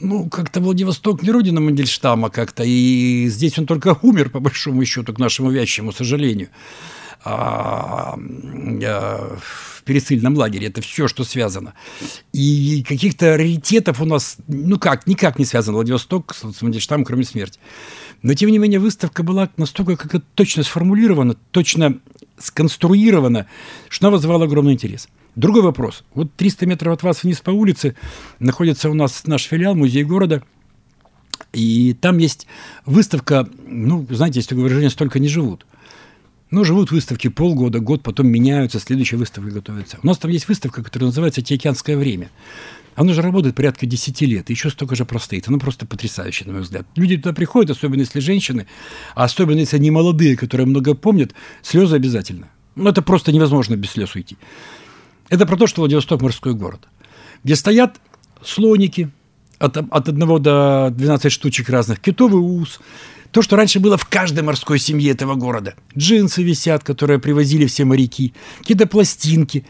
[0.00, 5.12] ну, как-то Владивосток не родина Мандельштама как-то, и здесь он только умер, по большому счету,
[5.12, 6.48] к нашему вящему сожалению.
[7.24, 10.66] А, а, в пересыльном лагере.
[10.66, 11.74] Это все, что связано.
[12.32, 17.60] И каких-то раритетов у нас, ну как, никак не связан Владивосток с Мандельштамом, кроме смерти.
[18.22, 21.98] Но, тем не менее, выставка была настолько как точно сформулирована, точно
[22.38, 23.46] сконструирована,
[23.88, 25.08] что она вызывала огромный интерес.
[25.34, 26.04] Другой вопрос.
[26.14, 27.96] Вот 300 метров от вас вниз по улице
[28.38, 30.42] находится у нас наш филиал, музей города.
[31.52, 32.46] И там есть
[32.86, 35.66] выставка, ну, знаете, такое выражение, столько не живут.
[36.50, 39.98] Ну, живут выставки полгода, год, потом меняются, следующая выставка готовится.
[40.02, 42.30] У нас там есть выставка, которая называется «Тиокеанское время».
[42.94, 45.48] Она уже работает порядка 10 лет, еще столько же простоит.
[45.48, 46.86] Она просто потрясающая, на мой взгляд.
[46.94, 48.66] Люди туда приходят, особенно если женщины,
[49.14, 52.50] а особенно если они молодые, которые много помнят, слезы обязательно.
[52.74, 54.36] Ну, это просто невозможно без слез уйти.
[55.32, 56.86] Это про то, что Владивосток– морской город,
[57.42, 57.96] где стоят
[58.44, 59.10] слоники
[59.58, 62.80] от, от 1 до 12 штучек разных, китовый ус,
[63.30, 65.72] то, что раньше было в каждой морской семье этого города.
[65.96, 69.64] Джинсы висят, которые привозили все моряки, какие-то пластинки.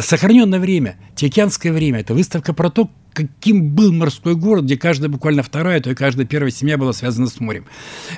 [0.00, 5.42] Сохраненное время, Тихоокеанское время– это выставка про то, каким был морской город, где каждая буквально
[5.42, 7.66] вторая, то и каждая первая семья была связана с морем.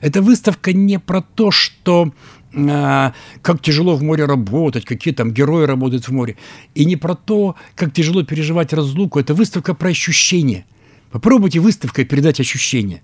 [0.00, 2.12] Это выставка не про то, что
[2.52, 6.36] как тяжело в море работать, какие там герои работают в море.
[6.74, 9.18] И не про то, как тяжело переживать разлуку.
[9.18, 10.64] Это выставка про ощущения.
[11.10, 13.02] Попробуйте выставкой передать ощущения.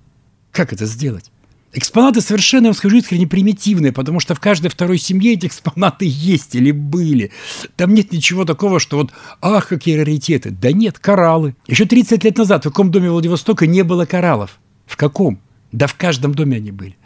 [0.52, 1.30] Как это сделать?
[1.76, 6.04] Экспонаты совершенно, я вам скажу, искренне примитивные, потому что в каждой второй семье эти экспонаты
[6.09, 7.33] есть или были.
[7.76, 9.11] Там нет ничего такого, что вот,
[9.42, 10.50] ах, какие раритеты.
[10.50, 11.57] Да нет, кораллы.
[11.66, 14.59] Еще 30 лет назад в каком доме Владивостока не было кораллов?
[14.87, 15.40] В каком?
[15.72, 16.96] Да в каждом доме они были.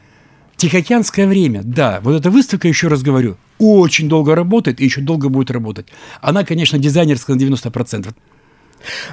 [0.58, 5.28] Тихоокеанское время, да, вот эта выставка, еще раз говорю, очень долго работает и еще долго
[5.28, 5.86] будет работать.
[6.20, 8.12] Она, конечно, дизайнерская на 90%.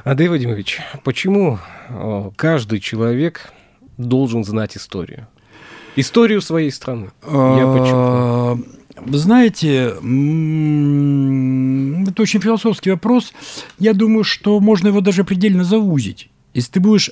[0.04, 1.60] Андрей Вадимович, почему
[2.36, 3.54] каждый человек
[3.98, 5.28] должен знать историю?
[5.96, 7.12] Историю своей страны.
[7.24, 8.58] Я а,
[8.98, 13.34] Вы знаете, это очень философский вопрос.
[13.78, 16.30] Я думаю, что можно его даже предельно заузить.
[16.56, 17.12] Если ты будешь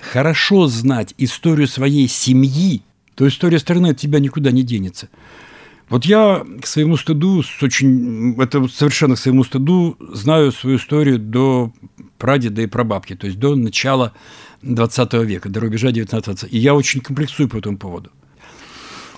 [0.00, 2.82] хорошо знать историю своей семьи,
[3.14, 5.08] то история страны от тебя никуда не денется.
[5.88, 11.18] Вот я к своему стыду, с очень, это совершенно к своему стыду, знаю свою историю
[11.18, 11.72] до
[12.16, 14.12] прадеда и прабабки, то есть до начала
[14.62, 18.10] 20 века, до рубежа 19 И я очень комплексую по этому поводу.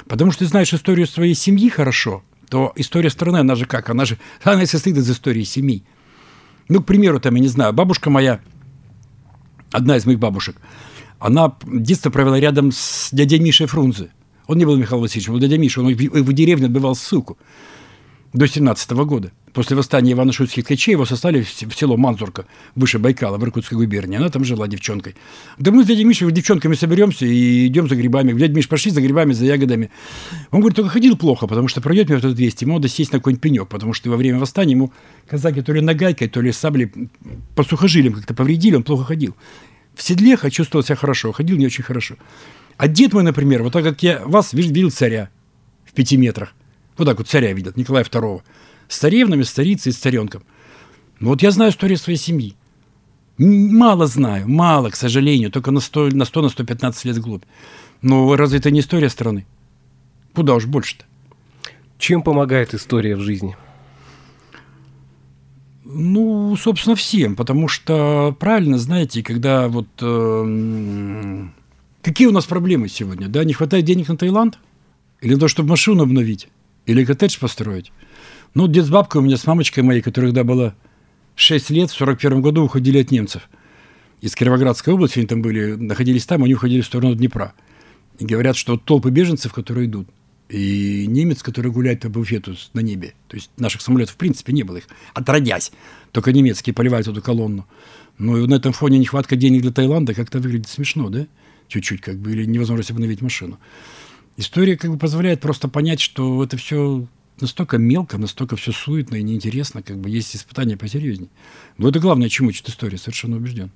[0.06, 3.90] Потому что ты знаешь историю своей семьи хорошо, то история страны, она же как?
[3.90, 5.84] Она же она состоит из истории семьи.
[6.68, 8.40] Ну, к примеру, там, я не знаю, бабушка моя,
[9.70, 10.56] одна из моих бабушек,
[11.22, 14.10] она детство провела рядом с дядей Мишей Фрунзе.
[14.48, 17.38] Он не был Михаил Васильевич, он был дядя Миша, он в, деревне отбывал ссылку
[18.32, 19.30] до 17 года.
[19.52, 24.16] После восстания Ивана Шуйских ткачей его сослали в село Манзурка, выше Байкала, в Иркутской губернии.
[24.16, 25.14] Она там жила девчонкой.
[25.58, 28.32] Да мы с дядей Мишей девчонками соберемся и идем за грибами.
[28.32, 29.90] Дядя Миш, пошли за грибами, за ягодами.
[30.50, 33.42] Он говорит, только ходил плохо, потому что пройдет метр 200, ему надо сесть на какой-нибудь
[33.42, 34.92] пенек, потому что во время восстания ему
[35.28, 36.90] казаки то ли нагайкой, то ли саблей
[37.54, 39.36] по сухожилиям как-то повредили, он плохо ходил.
[39.94, 42.16] В седле я чувствовал себя хорошо, ходил не очень хорошо.
[42.76, 45.30] А дед мой, например, вот так как я вас видел царя
[45.84, 46.54] в пяти метрах,
[46.96, 48.42] вот так вот царя видел, Николая II,
[48.88, 50.42] с царевнами, с царицей, с царенком.
[51.20, 52.56] Ну вот я знаю историю своей семьи.
[53.38, 57.44] Мало знаю, мало, к сожалению, только на 100, на 100, на 115 лет вглубь.
[58.02, 59.46] Но разве это не история страны?
[60.34, 61.04] Куда уж больше-то?
[61.98, 63.56] Чем помогает история в жизни?
[65.84, 71.46] Ну, собственно, всем, потому что правильно, знаете, когда вот э,
[72.02, 74.60] какие у нас проблемы сегодня, да, не хватает денег на Таиланд
[75.20, 76.48] или на то, чтобы машину обновить,
[76.86, 77.90] или коттедж построить.
[78.54, 80.76] Ну, дед с бабкой у меня с мамочкой моей, которой когда было
[81.34, 83.48] 6 лет, в 41 году уходили от немцев.
[84.20, 87.54] Из Кировоградской области они там были, находились там, они уходили в сторону Днепра.
[88.20, 90.06] И говорят, что толпы беженцев, которые идут,
[90.52, 93.14] и немец, который гуляет по буфету на небе.
[93.28, 94.84] То есть наших самолетов в принципе не было их,
[95.14, 95.72] отродясь.
[96.12, 97.66] Только немецкие поливают эту колонну.
[98.18, 101.26] Ну и на этом фоне нехватка денег для Таиланда как-то выглядит смешно, да?
[101.68, 103.58] Чуть-чуть как бы, или невозможность обновить машину.
[104.36, 107.06] История как бы позволяет просто понять, что это все
[107.40, 111.30] настолько мелко, настолько все суетно и неинтересно, как бы есть испытания посерьезнее.
[111.78, 113.70] Но это главное, чему учит история, совершенно убежден.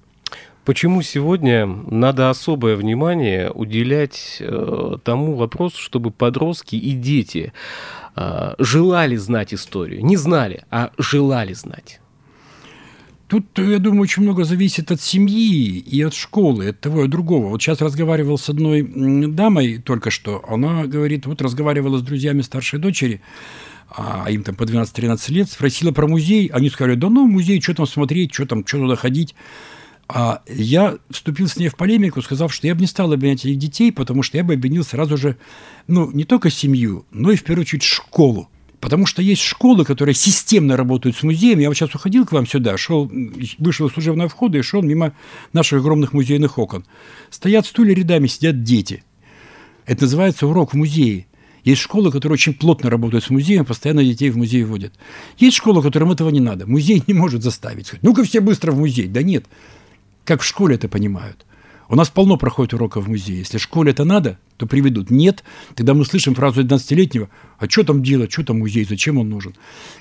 [0.67, 7.53] Почему сегодня надо особое внимание уделять э, тому вопросу, чтобы подростки и дети
[8.17, 10.05] э, желали знать историю?
[10.05, 12.01] Не знали, а желали знать.
[13.29, 17.47] Тут, я думаю, очень много зависит от семьи и от школы, от того и другого.
[17.47, 20.45] Вот сейчас разговаривал с одной дамой только что.
[20.49, 23.21] Она говорит, вот разговаривала с друзьями старшей дочери,
[23.89, 26.49] а им там по 12-13 лет, спросила про музей.
[26.53, 29.37] Они сказали, да ну, музей, что там смотреть, что там, что туда ходить.
[30.09, 33.59] А я вступил с ней в полемику, сказав, что я бы не стал обвинять этих
[33.59, 35.37] детей, потому что я бы обвинил сразу же,
[35.89, 38.49] ну, не только семью, но и, в первую очередь, школу.
[38.81, 41.59] Потому что есть школы, которые системно работают с музеем.
[41.59, 43.11] Я вот сейчас уходил к вам сюда, шел,
[43.59, 45.13] вышел из служебного входа и шел мимо
[45.53, 46.85] наших огромных музейных окон.
[47.31, 49.03] Стоят стулья рядами, сидят дети.
[49.87, 51.27] Это называется урок в музее.
[51.65, 54.93] Есть школы, которые очень плотно работают с музеем, постоянно детей в музей водят.
[55.37, 56.65] Есть школы, которым этого не надо.
[56.67, 57.91] Музей не может заставить.
[58.03, 59.09] Ну-ка все быстро в музей.
[59.09, 59.47] Да нет.
[60.27, 61.47] Как в школе это понимают.
[61.89, 63.39] У нас полно проходит уроков в музее.
[63.39, 65.09] Если школе это надо, то приведут.
[65.09, 65.45] Нет,
[65.77, 69.55] тогда мы слышим фразу 11-летнего, а что там делать, что там музей, зачем он нужен?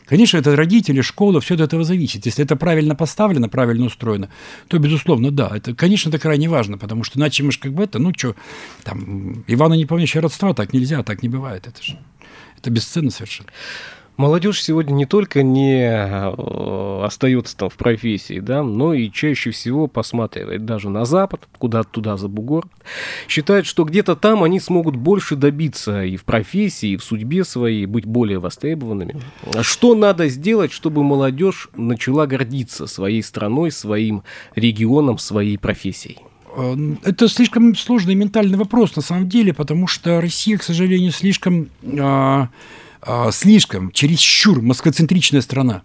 [0.05, 2.25] Конечно, это родители, школа, все от этого зависит.
[2.25, 4.29] Если это правильно поставлено, правильно устроено,
[4.67, 5.51] то, безусловно, да.
[5.55, 8.35] Это, конечно, это крайне важно, потому что иначе мы же как бы это, ну что,
[8.83, 11.67] там, Ивана не помнящее родства, так нельзя, так не бывает.
[11.67, 11.99] Это же,
[12.57, 13.49] это бесценно совершенно.
[14.17, 19.87] Молодежь сегодня не только не э, остается там в профессии, да, но и чаще всего
[19.87, 22.65] посматривает даже на Запад, куда-то туда за бугор.
[23.27, 27.85] Считает, что где-то там они смогут больше добиться и в профессии, и в судьбе своей,
[27.85, 29.21] быть более востребованными.
[29.61, 34.23] Что надо сделать, чтобы молодежь начала гордиться своей страной, своим
[34.55, 36.19] регионом, своей профессией?
[36.55, 41.69] Э, это слишком сложный ментальный вопрос на самом деле, потому что Россия, к сожалению, слишком
[41.83, 42.47] э,
[43.31, 45.83] слишком, чересчур москоцентричная страна.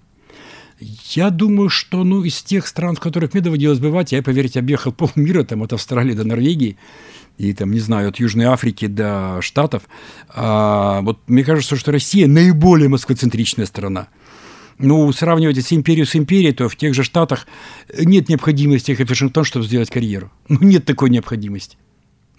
[1.10, 4.92] Я думаю, что ну, из тех стран, в которых мне доводилось бывать, я, поверьте, объехал
[4.92, 6.78] полмира, там, от Австралии до Норвегии,
[7.36, 9.82] и там, не знаю, от Южной Африки до Штатов.
[10.28, 14.08] А, вот мне кажется, что Россия наиболее москоцентричная страна.
[14.78, 17.46] Ну, сравнивать если империю с империей, то в тех же Штатах
[17.98, 20.32] нет необходимости ехать в Вашингтон, чтобы сделать карьеру.
[20.48, 21.76] Ну, нет такой необходимости.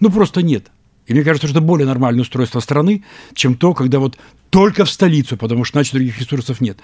[0.00, 0.72] Ну, просто нет.
[1.06, 4.18] И мне кажется, что это более нормальное устройство страны, чем то, когда вот
[4.52, 6.78] только в столицу, потому что иначе других ресурсов нет.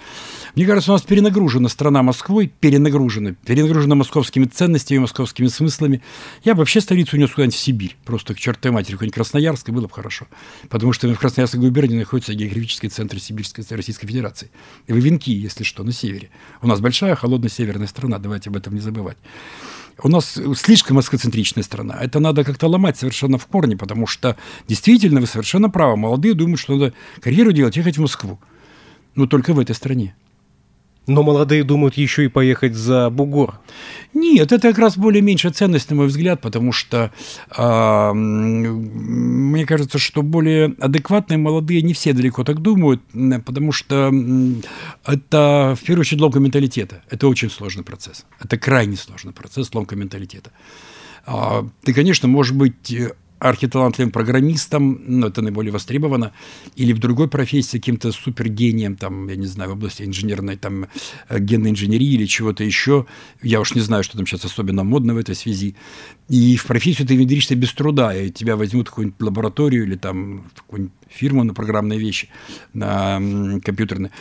[0.55, 6.03] Мне кажется, у нас перенагружена страна Москвой, перенагружена, перенагружена московскими ценностями, московскими смыслами.
[6.45, 9.73] Я бы вообще столицу унес куда-нибудь в Сибирь, просто к чертой матери, какой-нибудь Красноярск, и
[9.73, 10.29] было бы хорошо.
[10.71, 14.51] Потому что в Красноярской губернии находится географический центр Сибирской Российской Федерации.
[14.87, 16.31] И вы венки, если что, на севере.
[16.63, 19.19] У нас большая холодная северная страна, давайте об этом не забывать
[20.03, 21.99] у нас слишком москоцентричная страна.
[22.01, 24.37] Это надо как-то ломать совершенно в корне, потому что
[24.69, 25.97] действительно вы совершенно правы.
[25.97, 28.39] Молодые думают, что надо карьеру делать, ехать в Москву.
[29.15, 30.15] Но только в этой стране.
[31.09, 33.59] Но молодые думают еще и поехать за бугор.
[34.13, 37.11] Нет, это как раз более меньшая ценность, на мой взгляд, потому что
[37.57, 43.01] э, мне кажется, что более адекватные молодые не все далеко так думают,
[43.47, 44.13] потому что
[45.07, 47.03] это в первую очередь ломка менталитета.
[47.09, 48.27] Это очень сложный процесс.
[48.39, 50.53] Это крайне сложный процесс ломка менталитета.
[51.25, 52.95] А, ты, конечно, может быть
[53.39, 56.33] архиталантливым программистом, ну, это наиболее востребовано,
[56.77, 60.87] или в другой профессии каким-то супергением, там, я не знаю, в области инженерной, там,
[61.29, 63.07] э, генной инженерии или чего-то еще.
[63.43, 65.77] Я уж не знаю, что там сейчас особенно модно в этой связи.
[66.29, 70.49] И в профессию ты внедришься без труда, и тебя возьмут в какую-нибудь лабораторию или там
[70.55, 72.29] в какую-нибудь фирму на программные вещи,
[72.73, 73.21] на
[73.65, 74.13] компьютерные.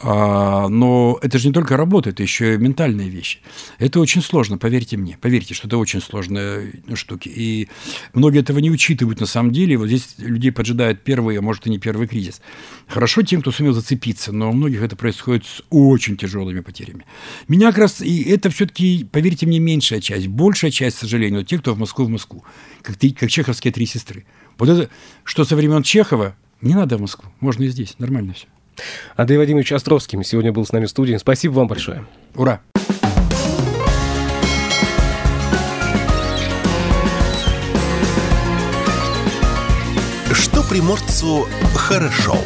[0.00, 3.40] А, но это же не только работа, это еще и ментальные вещи.
[3.78, 5.16] Это очень сложно, поверьте мне.
[5.20, 7.28] Поверьте, что это очень сложные штуки.
[7.34, 7.68] И
[8.12, 9.78] многие этого не учитывают на самом деле.
[9.78, 12.42] Вот здесь людей поджидает первый, а может и не первый кризис.
[12.86, 17.06] Хорошо тем, кто сумел зацепиться, но у многих это происходит с очень тяжелыми потерями.
[17.48, 20.26] Меня как раз, и это все-таки, поверьте мне, меньшая часть.
[20.26, 22.44] Большая часть, к сожалению, те, кто в Москву, в Москву.
[22.82, 24.26] Как, как чеховские три сестры.
[24.58, 24.90] Вот это,
[25.24, 28.46] что со времен Чехова, не надо в Москву, можно и здесь, нормально все.
[29.16, 31.16] Андрей Вадимович Островский сегодня был с нами в студии.
[31.16, 32.06] Спасибо вам большое.
[32.34, 32.60] Ура!
[40.32, 42.38] Что приморцу хорошо.